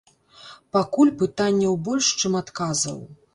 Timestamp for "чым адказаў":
2.25-2.99